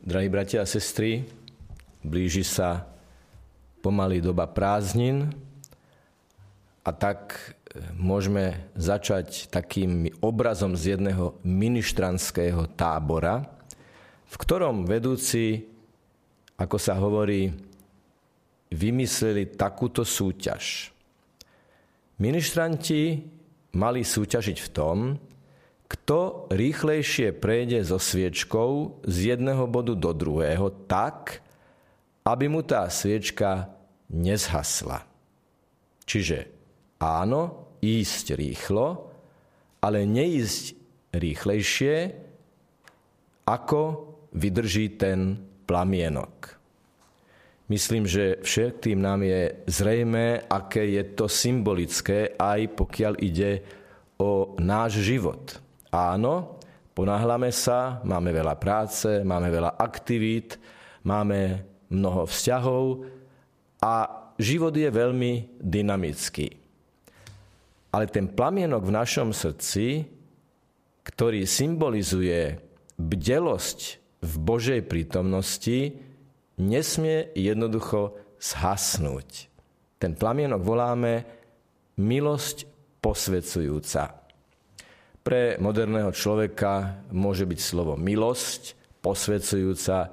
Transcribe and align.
Drahí 0.00 0.32
bratia 0.32 0.64
a 0.64 0.66
sestry, 0.66 1.28
blíži 2.00 2.40
sa 2.40 2.88
pomaly 3.84 4.24
doba 4.24 4.48
prázdnin 4.48 5.28
a 6.80 6.88
tak 6.88 7.36
e, 7.36 7.84
môžeme 8.00 8.72
začať 8.80 9.52
takým 9.52 10.08
obrazom 10.24 10.72
z 10.72 10.96
jedného 10.96 11.36
ministranského 11.44 12.64
tábora, 12.80 13.44
v 14.24 14.34
ktorom 14.40 14.88
vedúci, 14.88 15.68
ako 16.56 16.80
sa 16.80 16.96
hovorí, 16.96 17.52
vymysleli 18.72 19.52
takúto 19.52 20.00
súťaž. 20.00 20.96
Ministranti 22.24 23.20
mali 23.76 24.00
súťažiť 24.00 24.58
v 24.64 24.68
tom, 24.72 25.20
kto 25.90 26.46
rýchlejšie 26.54 27.34
prejde 27.34 27.82
so 27.82 27.98
sviečkou 27.98 29.02
z 29.02 29.34
jedného 29.34 29.66
bodu 29.66 29.98
do 29.98 30.14
druhého 30.14 30.86
tak, 30.86 31.42
aby 32.22 32.46
mu 32.46 32.62
tá 32.62 32.86
sviečka 32.86 33.74
nezhasla. 34.06 35.02
Čiže 36.06 36.46
áno, 37.02 37.74
ísť 37.82 38.38
rýchlo, 38.38 39.10
ale 39.82 40.06
neísť 40.06 40.78
rýchlejšie, 41.10 41.94
ako 43.50 43.80
vydrží 44.30 44.94
ten 44.94 45.42
plamienok. 45.66 46.54
Myslím, 47.66 48.06
že 48.06 48.38
všetkým 48.42 48.98
nám 48.98 49.26
je 49.26 49.66
zrejme, 49.66 50.46
aké 50.46 50.86
je 50.90 51.02
to 51.18 51.26
symbolické, 51.26 52.34
aj 52.38 52.78
pokiaľ 52.78 53.14
ide 53.22 53.62
o 54.18 54.54
náš 54.58 55.02
život. 55.02 55.69
Áno, 55.90 56.62
ponáhľame 56.94 57.50
sa, 57.50 57.98
máme 58.06 58.30
veľa 58.30 58.54
práce, 58.62 59.26
máme 59.26 59.50
veľa 59.50 59.74
aktivít, 59.74 60.56
máme 61.02 61.66
mnoho 61.90 62.30
vzťahov 62.30 63.10
a 63.82 63.94
život 64.38 64.70
je 64.70 64.86
veľmi 64.86 65.58
dynamický. 65.58 66.54
Ale 67.90 68.06
ten 68.06 68.30
plamienok 68.30 68.86
v 68.86 68.94
našom 68.94 69.34
srdci, 69.34 70.06
ktorý 71.02 71.42
symbolizuje 71.42 72.62
bdelosť 72.94 73.78
v 74.22 74.34
Božej 74.38 74.80
prítomnosti, 74.86 75.98
nesmie 76.60 77.34
jednoducho 77.34 78.14
zhasnúť. 78.38 79.50
Ten 79.98 80.14
plamienok 80.14 80.62
voláme 80.62 81.26
milosť 81.98 82.68
posvedzujúca. 83.02 84.19
Pre 85.30 85.62
moderného 85.62 86.10
človeka 86.10 87.06
môže 87.14 87.46
byť 87.46 87.60
slovo 87.62 87.94
milosť, 87.94 88.74
posvedcujúca, 88.98 90.10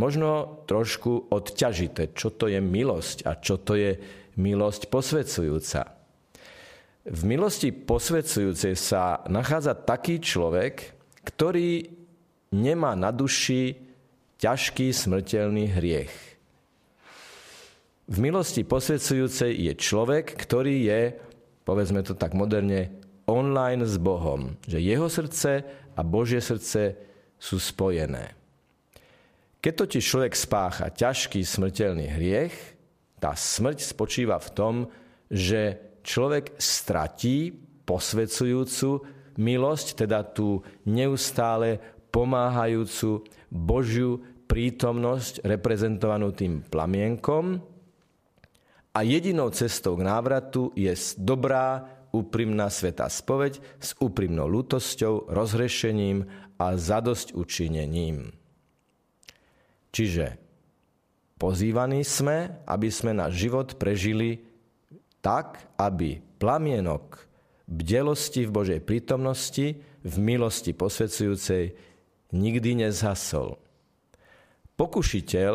možno 0.00 0.64
trošku 0.64 1.28
odťažité, 1.28 2.16
čo 2.16 2.32
to 2.32 2.48
je 2.48 2.56
milosť 2.56 3.28
a 3.28 3.36
čo 3.36 3.60
to 3.60 3.76
je 3.76 4.00
milosť 4.40 4.88
posvedcujúca. 4.88 5.92
V 7.04 7.20
milosti 7.28 7.68
posvedcujúcej 7.68 8.72
sa 8.80 9.20
nachádza 9.28 9.76
taký 9.76 10.24
človek, 10.24 10.96
ktorý 11.28 11.92
nemá 12.56 12.96
na 12.96 13.12
duši 13.12 13.76
ťažký 14.40 14.88
smrteľný 14.88 15.68
hriech. 15.68 16.14
V 18.08 18.16
milosti 18.24 18.64
posvedcujúcej 18.64 19.52
je 19.52 19.72
človek, 19.76 20.32
ktorý 20.32 20.88
je, 20.88 21.00
povedzme 21.68 22.00
to 22.00 22.16
tak 22.16 22.32
moderne, 22.32 23.03
online 23.26 23.84
s 23.84 23.96
Bohom. 24.00 24.56
Že 24.64 24.78
jeho 24.80 25.08
srdce 25.08 25.50
a 25.94 26.00
Božie 26.02 26.40
srdce 26.40 26.96
sú 27.38 27.56
spojené. 27.60 28.32
Keď 29.64 29.72
totiž 29.72 30.04
človek 30.04 30.32
spácha 30.36 30.92
ťažký 30.92 31.40
smrteľný 31.40 32.06
hriech, 32.12 32.52
tá 33.16 33.32
smrť 33.32 33.80
spočíva 33.80 34.36
v 34.36 34.52
tom, 34.52 34.74
že 35.32 35.80
človek 36.04 36.60
stratí 36.60 37.48
posvedzujúcu 37.88 38.90
milosť, 39.40 40.04
teda 40.04 40.20
tú 40.20 40.60
neustále 40.84 41.80
pomáhajúcu 42.12 43.24
Božiu 43.48 44.20
prítomnosť 44.44 45.42
reprezentovanú 45.42 46.30
tým 46.36 46.60
plamienkom 46.60 47.58
a 48.94 49.02
jedinou 49.02 49.50
cestou 49.50 49.98
k 49.98 50.06
návratu 50.06 50.70
je 50.78 50.94
dobrá 51.18 51.93
úprimná 52.14 52.70
svetá 52.70 53.10
spoveď 53.10 53.58
s 53.82 53.98
úprimnou 53.98 54.46
lútosťou, 54.46 55.26
rozhrešením 55.26 56.30
a 56.62 56.78
zadosť 56.78 57.34
učinením. 57.34 58.30
Čiže 59.90 60.38
pozývaní 61.42 62.06
sme, 62.06 62.62
aby 62.70 62.88
sme 62.94 63.10
náš 63.18 63.42
život 63.42 63.74
prežili 63.74 64.46
tak, 65.18 65.58
aby 65.74 66.22
plamienok 66.38 67.26
bdelosti 67.66 68.46
v 68.46 68.54
Božej 68.54 68.80
prítomnosti, 68.86 69.82
v 70.04 70.14
milosti 70.20 70.76
posvedzujúcej 70.76 71.74
nikdy 72.34 72.86
nezhasol. 72.86 73.56
Pokušiteľ, 74.74 75.54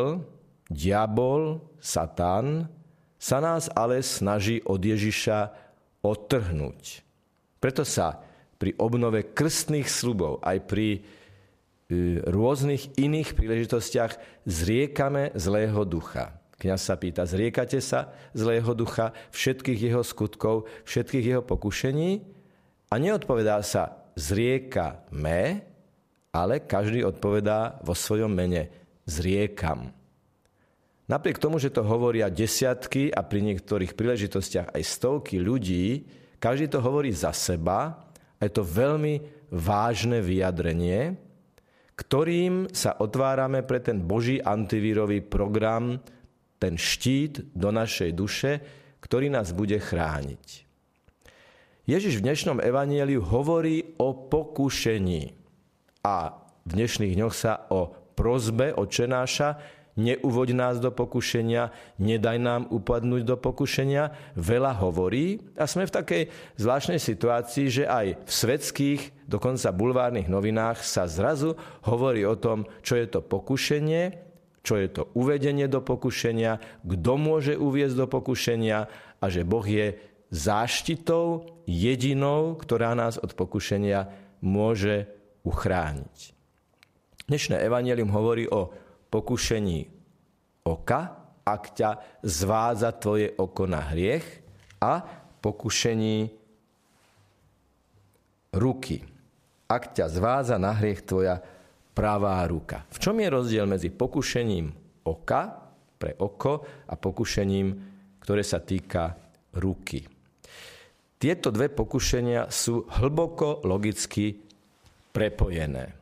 diabol, 0.72 1.60
Satan 1.78 2.66
sa 3.20 3.38
nás 3.38 3.68
ale 3.76 4.00
snaží 4.00 4.64
od 4.64 4.80
Ježiša 4.80 5.69
odtrhnúť. 6.00 7.04
Preto 7.60 7.84
sa 7.84 8.24
pri 8.60 8.76
obnove 8.76 9.32
krstných 9.32 9.88
slubov 9.88 10.40
aj 10.44 10.58
pri 10.68 10.88
e, 10.96 11.00
rôznych 12.24 12.96
iných 13.00 13.32
príležitostiach 13.36 14.44
zriekame 14.44 15.32
zlého 15.36 15.84
ducha. 15.88 16.36
Kňaz 16.60 16.92
sa 16.92 17.00
pýta, 17.00 17.24
zriekate 17.24 17.80
sa 17.80 18.12
zlého 18.36 18.76
ducha, 18.76 19.16
všetkých 19.32 19.80
jeho 19.80 20.04
skutkov, 20.04 20.68
všetkých 20.84 21.24
jeho 21.24 21.42
pokušení? 21.44 22.20
A 22.92 23.00
neodpovedá 23.00 23.64
sa, 23.64 24.00
zriekame, 24.12 25.64
ale 26.28 26.60
každý 26.60 27.00
odpovedá 27.08 27.80
vo 27.80 27.96
svojom 27.96 28.28
mene, 28.28 28.68
zriekam. 29.08 29.88
Napriek 31.10 31.42
tomu, 31.42 31.58
že 31.58 31.74
to 31.74 31.82
hovoria 31.82 32.30
desiatky 32.30 33.10
a 33.10 33.26
pri 33.26 33.42
niektorých 33.42 33.98
príležitostiach 33.98 34.70
aj 34.70 34.82
stovky 34.86 35.42
ľudí, 35.42 36.06
každý 36.38 36.70
to 36.70 36.78
hovorí 36.78 37.10
za 37.10 37.34
seba 37.34 38.06
a 38.38 38.40
je 38.46 38.52
to 38.54 38.62
veľmi 38.62 39.18
vážne 39.50 40.22
vyjadrenie, 40.22 41.18
ktorým 41.98 42.70
sa 42.70 42.94
otvárame 42.94 43.66
pre 43.66 43.82
ten 43.82 43.98
Boží 43.98 44.38
antivírový 44.38 45.18
program, 45.26 45.98
ten 46.62 46.78
štít 46.78 47.58
do 47.58 47.74
našej 47.74 48.10
duše, 48.14 48.52
ktorý 49.02 49.34
nás 49.34 49.50
bude 49.50 49.82
chrániť. 49.82 50.46
Ježiš 51.90 52.22
v 52.22 52.24
dnešnom 52.30 52.62
evanieliu 52.62 53.18
hovorí 53.18 53.98
o 53.98 54.14
pokušení 54.14 55.34
a 56.06 56.38
v 56.62 56.70
dnešných 56.70 57.18
dňoch 57.18 57.34
sa 57.34 57.66
o 57.74 57.90
prozbe 58.14 58.70
očenáša, 58.70 59.79
neuvoď 60.00 60.48
nás 60.56 60.76
do 60.80 60.88
pokušenia, 60.88 61.68
nedaj 62.00 62.40
nám 62.40 62.62
upadnúť 62.72 63.22
do 63.28 63.36
pokušenia, 63.36 64.32
veľa 64.32 64.80
hovorí 64.80 65.44
a 65.60 65.68
sme 65.68 65.84
v 65.84 65.94
takej 66.00 66.22
zvláštnej 66.56 66.96
situácii, 66.96 67.66
že 67.68 67.84
aj 67.84 68.16
v 68.24 68.30
svetských, 68.32 69.00
dokonca 69.28 69.68
bulvárnych 69.76 70.32
novinách 70.32 70.80
sa 70.80 71.04
zrazu 71.04 71.60
hovorí 71.84 72.24
o 72.24 72.34
tom, 72.40 72.64
čo 72.80 72.96
je 72.96 73.06
to 73.06 73.20
pokušenie, 73.20 74.16
čo 74.64 74.80
je 74.80 74.88
to 74.88 75.12
uvedenie 75.12 75.68
do 75.68 75.84
pokušenia, 75.84 76.82
kto 76.84 77.12
môže 77.20 77.54
uviezť 77.56 77.96
do 77.96 78.06
pokušenia 78.08 78.78
a 79.20 79.24
že 79.28 79.44
Boh 79.44 79.64
je 79.64 80.00
záštitou 80.32 81.44
jedinou, 81.68 82.56
ktorá 82.56 82.96
nás 82.96 83.20
od 83.20 83.36
pokušenia 83.36 84.08
môže 84.40 85.10
uchrániť. 85.44 86.32
Dnešné 87.30 87.62
evanelium 87.62 88.10
hovorí 88.10 88.50
o 88.50 88.74
pokušení 89.10 89.90
oka, 90.64 91.00
ak 91.42 91.62
ťa 91.74 91.90
zvádza 92.22 92.94
tvoje 92.94 93.34
oko 93.34 93.66
na 93.66 93.82
hriech 93.90 94.24
a 94.78 95.02
pokušení 95.42 96.30
ruky, 98.54 99.02
ak 99.66 99.94
ťa 99.94 100.06
zvádza 100.06 100.56
na 100.62 100.74
hriech 100.78 101.02
tvoja 101.02 101.42
pravá 101.90 102.42
ruka. 102.46 102.86
V 102.94 102.98
čom 103.02 103.18
je 103.18 103.28
rozdiel 103.28 103.66
medzi 103.66 103.90
pokušením 103.90 104.70
oka 105.04 105.42
pre 106.00 106.14
oko 106.16 106.86
a 106.86 106.94
pokušením, 106.94 107.68
ktoré 108.22 108.42
sa 108.46 108.62
týka 108.62 109.18
ruky? 109.58 110.06
Tieto 111.20 111.52
dve 111.52 111.68
pokušenia 111.68 112.48
sú 112.48 112.88
hlboko 112.88 113.60
logicky 113.68 114.32
prepojené. 115.12 115.99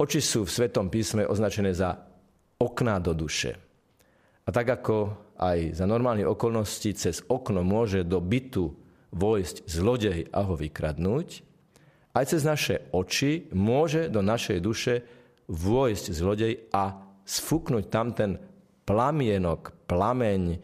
Oči 0.00 0.24
sú 0.24 0.48
v 0.48 0.54
Svetom 0.56 0.88
písme 0.88 1.28
označené 1.28 1.76
za 1.76 1.92
okná 2.56 2.96
do 3.04 3.12
duše. 3.12 3.52
A 4.44 4.48
tak 4.48 4.80
ako 4.80 5.12
aj 5.36 5.76
za 5.76 5.84
normálne 5.84 6.24
okolnosti 6.24 6.96
cez 6.96 7.20
okno 7.28 7.60
môže 7.60 8.08
do 8.08 8.16
bytu 8.24 8.72
vojsť 9.12 9.68
zlodej 9.68 10.32
a 10.32 10.40
ho 10.48 10.56
vykradnúť, 10.56 11.44
aj 12.16 12.24
cez 12.32 12.42
naše 12.48 12.88
oči 12.96 13.52
môže 13.52 14.08
do 14.08 14.24
našej 14.24 14.58
duše 14.64 15.04
vôjsť 15.52 16.04
zlodej 16.16 16.72
a 16.72 16.96
sfúknuť 17.28 17.84
tam 17.92 18.16
ten 18.16 18.40
plamienok, 18.88 19.84
plameň 19.84 20.58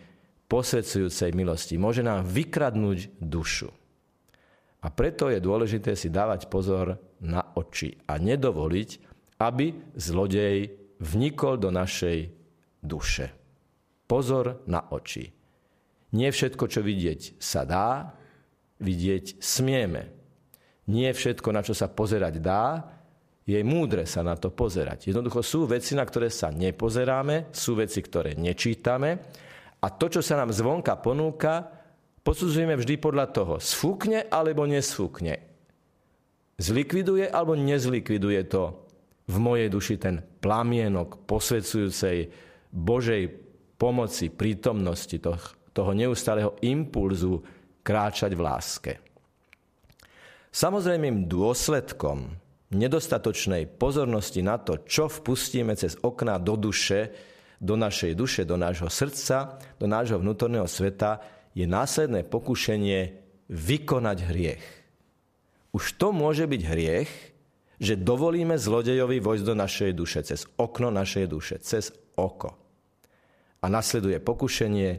posvedcujúcej 0.48 1.36
milosti. 1.36 1.76
Môže 1.76 2.00
nám 2.00 2.24
vykradnúť 2.24 3.20
dušu. 3.20 3.68
A 4.80 4.86
preto 4.88 5.28
je 5.28 5.44
dôležité 5.44 5.92
si 5.92 6.08
dávať 6.08 6.48
pozor 6.48 6.96
na 7.20 7.52
oči 7.54 7.94
a 8.08 8.18
nedovoliť, 8.18 9.05
aby 9.36 9.96
zlodej 9.96 10.72
vnikol 11.00 11.60
do 11.60 11.68
našej 11.68 12.32
duše. 12.80 13.26
Pozor 14.06 14.64
na 14.70 14.86
oči. 14.94 15.28
Nie 16.14 16.30
všetko, 16.30 16.64
čo 16.70 16.80
vidieť 16.80 17.36
sa 17.42 17.66
dá, 17.66 18.14
vidieť 18.80 19.42
smieme. 19.42 20.02
Nie 20.86 21.10
všetko, 21.10 21.50
na 21.50 21.66
čo 21.66 21.74
sa 21.74 21.90
pozerať 21.90 22.34
dá, 22.38 22.96
je 23.46 23.58
múdre 23.62 24.06
sa 24.06 24.22
na 24.22 24.38
to 24.38 24.50
pozerať. 24.50 25.10
Jednoducho 25.10 25.42
sú 25.42 25.66
veci, 25.66 25.94
na 25.94 26.06
ktoré 26.06 26.30
sa 26.30 26.50
nepozeráme, 26.50 27.50
sú 27.54 27.78
veci, 27.78 28.02
ktoré 28.02 28.34
nečítame 28.34 29.22
a 29.82 29.86
to, 29.92 30.10
čo 30.10 30.20
sa 30.24 30.34
nám 30.40 30.50
zvonka 30.50 30.98
ponúka, 30.98 31.62
posudzujeme 32.26 32.74
vždy 32.74 32.98
podľa 32.98 33.26
toho. 33.30 33.54
Sfúkne 33.62 34.26
alebo 34.26 34.66
nesfúkne. 34.66 35.42
Zlikviduje 36.58 37.28
alebo 37.28 37.54
nezlikviduje 37.54 38.40
to 38.48 38.85
v 39.26 39.36
mojej 39.42 39.68
duši 39.70 39.94
ten 39.98 40.22
plamienok 40.22 41.26
posvedcujúcej 41.26 42.30
Božej 42.70 43.22
pomoci, 43.76 44.30
prítomnosti, 44.30 45.18
toho, 45.18 45.38
toho 45.74 45.90
neustáleho 45.92 46.56
impulzu 46.62 47.42
kráčať 47.82 48.32
v 48.32 48.40
láske. 48.40 48.92
Samozrejmým 50.54 51.28
dôsledkom 51.28 52.32
nedostatočnej 52.72 53.68
pozornosti 53.76 54.40
na 54.40 54.56
to, 54.58 54.82
čo 54.88 55.06
vpustíme 55.06 55.76
cez 55.76 56.00
okná 56.00 56.40
do 56.40 56.56
duše, 56.56 57.12
do 57.60 57.76
našej 57.76 58.12
duše, 58.16 58.42
do 58.48 58.56
nášho 58.56 58.88
srdca, 58.88 59.60
do 59.76 59.86
nášho 59.86 60.18
vnútorného 60.18 60.66
sveta, 60.66 61.20
je 61.56 61.64
následné 61.64 62.24
pokušenie 62.24 63.00
vykonať 63.48 64.18
hriech. 64.28 64.66
Už 65.76 65.96
to 66.00 66.12
môže 66.12 66.44
byť 66.48 66.62
hriech, 66.64 67.35
že 67.76 68.00
dovolíme 68.00 68.56
zlodejovi 68.56 69.20
vojsť 69.20 69.44
do 69.44 69.54
našej 69.54 69.90
duše, 69.92 70.20
cez 70.24 70.48
okno 70.56 70.88
našej 70.88 71.26
duše, 71.28 71.56
cez 71.60 71.92
oko. 72.16 72.56
A 73.60 73.66
nasleduje 73.68 74.20
pokušenie 74.20 74.90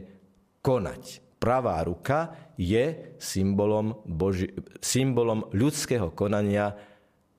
konať. 0.62 1.02
Pravá 1.38 1.78
ruka 1.86 2.34
je 2.58 3.14
symbolom, 3.22 4.02
Boži- 4.02 4.50
symbolom 4.82 5.46
ľudského 5.54 6.10
konania 6.10 6.74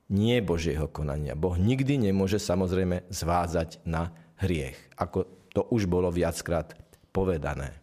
nie 0.10 0.40
Božieho 0.42 0.88
konania. 0.90 1.36
Boh 1.36 1.60
nikdy 1.60 2.10
nemôže 2.10 2.40
samozrejme 2.40 3.12
zvádzať 3.12 3.84
na 3.86 4.10
hriech, 4.40 4.80
ako 4.96 5.28
to 5.52 5.62
už 5.70 5.86
bolo 5.86 6.10
viackrát 6.10 6.74
povedané. 7.12 7.76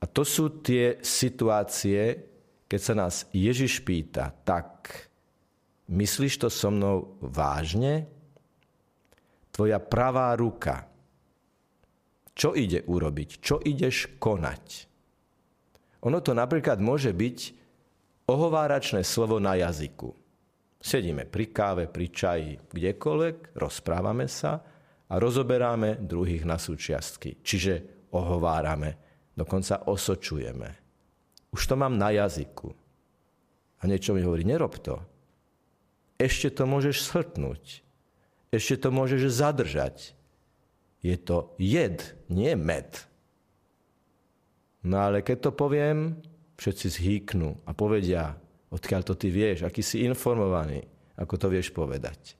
A 0.00 0.08
to 0.08 0.24
sú 0.24 0.64
tie 0.64 0.96
situácie, 1.04 2.16
keď 2.64 2.80
sa 2.80 2.94
nás 2.96 3.14
Ježiš 3.34 3.84
pýta, 3.84 4.32
tak 4.32 5.09
myslíš 5.90 6.46
to 6.46 6.48
so 6.48 6.70
mnou 6.70 7.18
vážne? 7.18 8.06
Tvoja 9.50 9.82
pravá 9.82 10.32
ruka. 10.38 10.86
Čo 12.32 12.54
ide 12.54 12.86
urobiť? 12.86 13.42
Čo 13.42 13.58
ideš 13.60 14.16
konať? 14.16 14.88
Ono 16.06 16.18
to 16.24 16.32
napríklad 16.32 16.80
môže 16.80 17.12
byť 17.12 17.38
ohováračné 18.30 19.04
slovo 19.04 19.36
na 19.36 19.58
jazyku. 19.58 20.08
Sedíme 20.80 21.28
pri 21.28 21.52
káve, 21.52 21.84
pri 21.92 22.06
čaji, 22.08 22.72
kdekoľvek, 22.72 23.52
rozprávame 23.52 24.24
sa 24.24 24.56
a 25.10 25.14
rozoberáme 25.20 26.00
druhých 26.00 26.48
na 26.48 26.56
súčiastky. 26.56 27.44
Čiže 27.44 28.08
ohovárame, 28.16 28.96
dokonca 29.36 29.84
osočujeme. 29.90 30.68
Už 31.52 31.60
to 31.68 31.74
mám 31.76 32.00
na 32.00 32.14
jazyku. 32.14 32.72
A 33.80 33.82
niečo 33.84 34.16
mi 34.16 34.24
hovorí, 34.24 34.46
nerob 34.46 34.80
to. 34.80 35.09
Ešte 36.20 36.52
to 36.52 36.68
môžeš 36.68 37.08
shltnúť. 37.08 37.80
Ešte 38.52 38.76
to 38.76 38.88
môžeš 38.92 39.32
zadržať. 39.32 40.12
Je 41.00 41.16
to 41.16 41.56
jed, 41.56 42.04
nie 42.28 42.52
med. 42.52 42.92
No 44.84 45.00
ale 45.00 45.24
keď 45.24 45.48
to 45.48 45.50
poviem, 45.56 46.20
všetci 46.60 46.86
zhýknú 46.92 47.64
a 47.64 47.72
povedia, 47.72 48.36
Odkiaľ 48.70 49.02
to 49.02 49.18
ty 49.18 49.34
vieš, 49.34 49.66
aký 49.66 49.82
si 49.82 50.06
informovaný, 50.06 50.86
ako 51.18 51.34
to 51.34 51.46
vieš 51.50 51.74
povedať. 51.74 52.38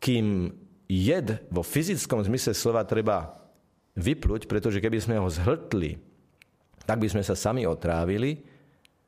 Kým 0.00 0.52
jed 0.88 1.44
vo 1.52 1.60
fyzickom 1.60 2.24
zmysle 2.24 2.56
slova 2.56 2.84
treba 2.88 3.44
vypluť, 4.00 4.48
pretože 4.48 4.80
keby 4.80 4.98
sme 5.00 5.20
ho 5.20 5.28
zhltli, 5.28 6.00
tak 6.88 7.00
by 7.00 7.08
sme 7.12 7.22
sa 7.24 7.36
sami 7.36 7.68
otrávili. 7.68 8.40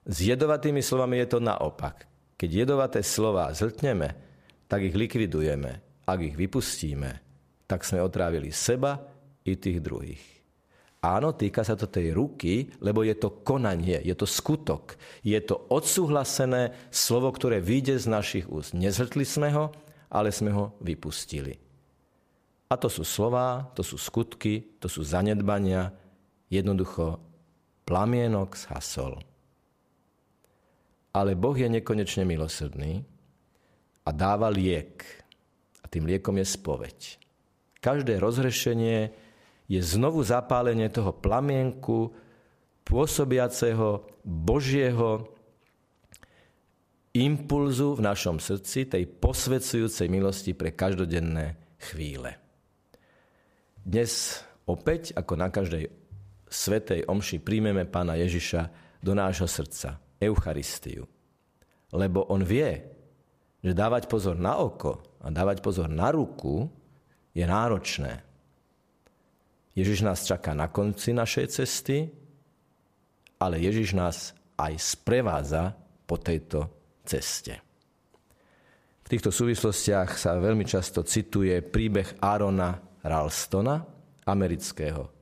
S 0.04 0.28
jedovatými 0.28 0.84
slovami 0.84 1.24
je 1.24 1.28
to 1.36 1.38
naopak. 1.40 2.04
Keď 2.36 2.50
jedovaté 2.52 3.00
slova 3.00 3.48
zhltneme, 3.56 4.12
tak 4.68 4.84
ich 4.84 4.92
likvidujeme. 4.92 6.04
Ak 6.06 6.20
ich 6.22 6.36
vypustíme, 6.36 7.10
tak 7.66 7.82
sme 7.82 8.04
otrávili 8.04 8.52
seba 8.52 9.00
i 9.42 9.56
tých 9.56 9.80
druhých. 9.82 10.22
Áno, 11.06 11.32
týka 11.32 11.62
sa 11.62 11.78
to 11.78 11.86
tej 11.86 12.10
ruky, 12.12 12.72
lebo 12.82 13.06
je 13.06 13.14
to 13.14 13.42
konanie, 13.46 14.02
je 14.02 14.14
to 14.16 14.26
skutok. 14.26 14.98
Je 15.22 15.38
to 15.38 15.54
odsúhlasené 15.70 16.74
slovo, 16.90 17.30
ktoré 17.30 17.62
vyjde 17.62 18.00
z 18.02 18.06
našich 18.10 18.46
úst. 18.50 18.74
Nezhrtli 18.74 19.22
sme 19.22 19.54
ho, 19.54 19.70
ale 20.10 20.34
sme 20.34 20.50
ho 20.50 20.74
vypustili. 20.82 21.62
A 22.66 22.74
to 22.74 22.90
sú 22.90 23.06
slová, 23.06 23.70
to 23.78 23.86
sú 23.86 23.94
skutky, 23.94 24.66
to 24.82 24.90
sú 24.90 25.06
zanedbania. 25.06 25.94
Jednoducho 26.50 27.22
plamienok 27.86 28.58
zhasol. 28.58 29.22
Ale 31.16 31.32
Boh 31.32 31.56
je 31.56 31.72
nekonečne 31.72 32.28
milosrdný 32.28 33.00
a 34.04 34.10
dáva 34.12 34.52
liek. 34.52 35.00
A 35.80 35.88
tým 35.88 36.04
liekom 36.04 36.36
je 36.36 36.44
spoveď. 36.44 36.98
Každé 37.80 38.20
rozhrešenie 38.20 38.98
je 39.64 39.80
znovu 39.80 40.20
zapálenie 40.20 40.92
toho 40.92 41.16
plamienku 41.16 42.12
pôsobiaceho 42.84 44.04
Božieho 44.22 45.24
impulzu 47.16 47.96
v 47.96 48.04
našom 48.04 48.36
srdci, 48.36 48.84
tej 48.84 49.08
posvedzujúcej 49.08 50.12
milosti 50.12 50.52
pre 50.52 50.76
každodenné 50.76 51.56
chvíle. 51.80 52.36
Dnes 53.80 54.42
opäť, 54.68 55.16
ako 55.16 55.32
na 55.38 55.48
každej 55.48 55.88
svetej 56.46 57.08
omši, 57.08 57.40
príjmeme 57.40 57.88
pána 57.88 58.20
Ježiša 58.20 58.68
do 59.00 59.16
nášho 59.16 59.48
srdca, 59.48 59.96
Eucharistiu. 60.20 61.04
Lebo 61.92 62.26
on 62.28 62.42
vie, 62.42 62.82
že 63.62 63.72
dávať 63.72 64.10
pozor 64.10 64.36
na 64.36 64.58
oko 64.58 65.18
a 65.22 65.30
dávať 65.30 65.62
pozor 65.62 65.88
na 65.88 66.10
ruku 66.12 66.68
je 67.36 67.44
náročné. 67.44 68.22
Ježiš 69.76 70.02
nás 70.02 70.24
čaká 70.24 70.56
na 70.56 70.72
konci 70.72 71.12
našej 71.12 71.46
cesty, 71.52 72.08
ale 73.36 73.60
Ježiš 73.60 73.92
nás 73.92 74.32
aj 74.56 74.72
sprevádza 74.80 75.76
po 76.08 76.16
tejto 76.16 76.72
ceste. 77.04 77.60
V 79.04 79.08
týchto 79.12 79.30
súvislostiach 79.30 80.16
sa 80.16 80.40
veľmi 80.40 80.64
často 80.66 81.04
cituje 81.04 81.60
príbeh 81.60 82.18
Arona 82.24 82.74
Ralstona, 83.04 83.84
amerického 84.26 85.16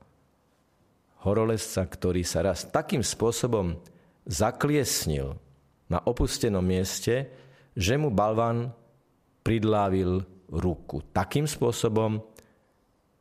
horolezca, 1.25 1.81
ktorý 1.89 2.21
sa 2.21 2.45
raz 2.45 2.69
takým 2.69 3.01
spôsobom 3.01 3.81
zakliesnil 4.25 5.37
na 5.89 6.01
opustenom 6.01 6.65
mieste, 6.65 7.29
že 7.77 7.93
mu 7.95 8.09
balvan 8.09 8.73
pridlávil 9.45 10.25
ruku 10.49 11.05
takým 11.13 11.45
spôsobom, 11.45 12.21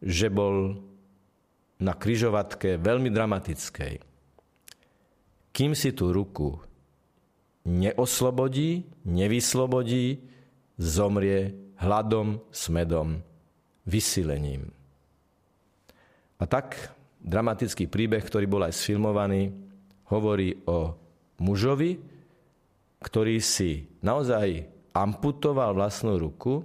že 0.00 0.32
bol 0.32 0.80
na 1.80 1.92
kryžovatke 1.92 2.80
veľmi 2.80 3.12
dramatickej. 3.12 3.94
Kým 5.54 5.72
si 5.76 5.90
tú 5.92 6.10
ruku 6.10 6.56
neoslobodí, 7.64 8.84
nevyslobodí, 9.04 10.20
zomrie 10.80 11.54
hladom, 11.78 12.40
smedom, 12.50 13.22
vysilením. 13.84 14.72
A 16.40 16.44
tak 16.44 16.92
dramatický 17.22 17.88
príbeh, 17.88 18.20
ktorý 18.20 18.44
bol 18.50 18.62
aj 18.66 18.74
sfilmovaný, 18.74 19.54
hovorí 20.08 20.60
o 20.68 20.96
mužovi, 21.40 22.00
ktorý 23.04 23.36
si 23.40 23.84
naozaj 24.00 24.64
amputoval 24.96 25.76
vlastnú 25.76 26.16
ruku 26.16 26.64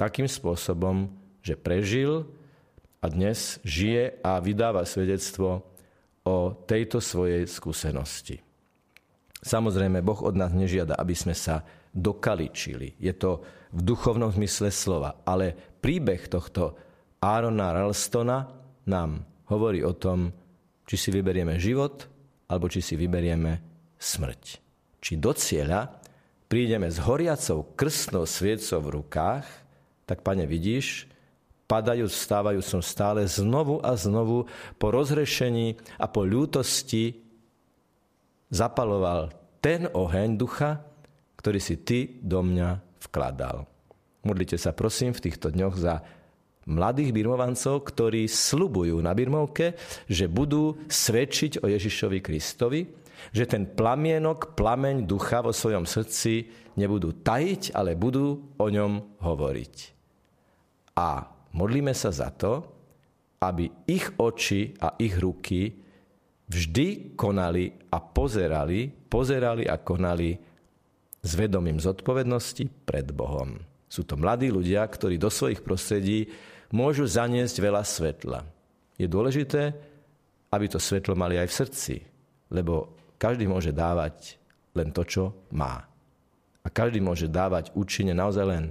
takým 0.00 0.30
spôsobom, 0.30 1.10
že 1.44 1.58
prežil 1.58 2.24
a 3.04 3.06
dnes 3.12 3.60
žije 3.60 4.16
a 4.24 4.40
vydáva 4.40 4.88
svedectvo 4.88 5.60
o 6.24 6.36
tejto 6.64 7.04
svojej 7.04 7.44
skúsenosti. 7.44 8.40
Samozrejme, 9.44 10.00
Boh 10.00 10.24
od 10.24 10.32
nás 10.40 10.56
nežiada, 10.56 10.96
aby 10.96 11.12
sme 11.12 11.36
sa 11.36 11.60
dokaličili. 11.92 12.96
Je 12.96 13.12
to 13.12 13.44
v 13.76 13.80
duchovnom 13.84 14.32
zmysle 14.32 14.72
slova. 14.72 15.20
Ale 15.28 15.52
príbeh 15.84 16.32
tohto 16.32 16.80
Árona 17.20 17.76
Ralstona 17.76 18.48
nám 18.88 19.20
hovorí 19.52 19.84
o 19.84 19.92
tom, 19.92 20.32
či 20.88 20.96
si 20.96 21.12
vyberieme 21.12 21.60
život, 21.60 22.08
alebo 22.48 22.68
či 22.68 22.84
si 22.84 22.94
vyberieme 22.94 23.60
smrť. 23.98 24.42
Či 25.00 25.12
do 25.20 25.32
cieľa 25.36 26.00
prídeme 26.48 26.88
s 26.88 27.00
horiacou 27.00 27.74
krstnou 27.76 28.24
sviecou 28.28 28.80
v 28.84 28.92
rukách, 29.00 29.46
tak, 30.04 30.20
pane, 30.20 30.44
vidíš, 30.44 31.08
padajúc, 31.64 32.12
vstávajúc 32.12 32.64
som 32.64 32.82
stále 32.84 33.24
znovu 33.24 33.80
a 33.80 33.96
znovu 33.96 34.44
po 34.76 34.92
rozrešení 34.92 35.80
a 35.96 36.06
po 36.08 36.22
ľútosti 36.22 37.24
zapaloval 38.52 39.32
ten 39.64 39.88
oheň 39.88 40.36
ducha, 40.36 40.84
ktorý 41.40 41.58
si 41.60 41.80
ty 41.80 42.20
do 42.20 42.44
mňa 42.44 43.00
vkladal. 43.08 43.64
Modlite 44.24 44.56
sa 44.56 44.76
prosím 44.76 45.12
v 45.12 45.28
týchto 45.28 45.52
dňoch 45.52 45.74
za 45.76 46.00
mladých 46.66 47.12
birmovancov, 47.12 47.84
ktorí 47.84 48.28
slubujú 48.28 48.96
na 49.00 49.12
birmovke, 49.12 49.76
že 50.08 50.30
budú 50.30 50.80
svedčiť 50.88 51.60
o 51.60 51.66
Ježišovi 51.68 52.18
Kristovi, 52.24 52.88
že 53.32 53.44
ten 53.48 53.64
plamienok, 53.64 54.52
plameň 54.56 55.08
ducha 55.08 55.40
vo 55.40 55.52
svojom 55.52 55.88
srdci 55.88 56.48
nebudú 56.76 57.24
tajiť, 57.24 57.72
ale 57.72 57.96
budú 57.96 58.56
o 58.58 58.66
ňom 58.68 59.22
hovoriť. 59.22 59.74
A 60.98 61.26
modlíme 61.56 61.94
sa 61.96 62.10
za 62.12 62.28
to, 62.34 62.64
aby 63.40 63.68
ich 63.88 64.08
oči 64.16 64.72
a 64.80 64.96
ich 64.96 65.16
ruky 65.20 65.72
vždy 66.48 67.16
konali 67.16 67.72
a 67.92 67.98
pozerali, 68.00 68.88
pozerali 68.88 69.64
a 69.68 69.80
konali 69.80 70.36
s 71.24 71.30
vedomím 71.32 71.80
zodpovednosti 71.80 72.84
pred 72.84 73.08
Bohom. 73.12 73.56
Sú 73.88 74.04
to 74.04 74.18
mladí 74.18 74.52
ľudia, 74.52 74.84
ktorí 74.84 75.16
do 75.16 75.32
svojich 75.32 75.64
prostredí 75.64 76.28
môžu 76.74 77.06
zaniesť 77.06 77.62
veľa 77.62 77.86
svetla. 77.86 78.42
Je 78.98 79.06
dôležité, 79.06 79.70
aby 80.50 80.66
to 80.66 80.82
svetlo 80.82 81.14
mali 81.14 81.38
aj 81.38 81.46
v 81.46 81.58
srdci, 81.62 81.94
lebo 82.50 82.98
každý 83.14 83.46
môže 83.46 83.70
dávať 83.70 84.34
len 84.74 84.90
to, 84.90 85.06
čo 85.06 85.24
má. 85.54 85.86
A 86.64 86.68
každý 86.68 86.98
môže 86.98 87.30
dávať 87.30 87.70
účinne 87.78 88.10
naozaj 88.10 88.44
len 88.44 88.64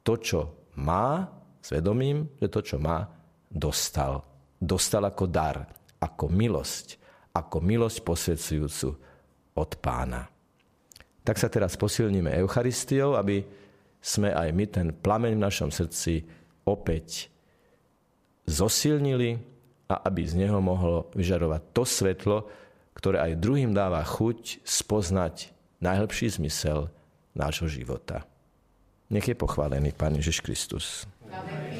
to, 0.00 0.16
čo 0.16 0.40
má, 0.80 1.28
svedomím, 1.60 2.32
že 2.40 2.48
to, 2.48 2.60
čo 2.64 2.76
má, 2.80 3.04
dostal. 3.52 4.24
Dostal 4.56 5.04
ako 5.04 5.28
dar 5.28 5.76
ako 6.00 6.28
milosť, 6.28 6.86
ako 7.32 7.56
milosť 7.60 7.98
posvedcujúcu 8.04 8.88
od 9.56 9.70
pána. 9.80 10.28
Tak 11.26 11.36
sa 11.40 11.50
teraz 11.50 11.74
posilníme 11.74 12.30
Eucharistiou, 12.38 13.18
aby 13.18 13.42
sme 13.98 14.30
aj 14.30 14.48
my 14.54 14.64
ten 14.70 14.86
plameň 14.94 15.34
v 15.34 15.44
našom 15.44 15.70
srdci 15.74 16.22
opäť 16.66 17.30
zosilnili 18.44 19.38
a 19.86 20.02
aby 20.10 20.26
z 20.26 20.34
neho 20.34 20.58
mohlo 20.58 21.08
vyžarovať 21.14 21.62
to 21.70 21.82
svetlo, 21.86 22.38
ktoré 22.98 23.22
aj 23.22 23.38
druhým 23.38 23.70
dáva 23.70 24.02
chuť 24.02 24.66
spoznať 24.66 25.54
najlepší 25.78 26.42
zmysel 26.42 26.90
nášho 27.36 27.70
života. 27.70 28.26
Nech 29.12 29.30
je 29.30 29.38
pochválený 29.38 29.94
Pán 29.94 30.18
Ježiš 30.18 30.42
Kristus. 30.42 31.06
Amen. 31.30 31.75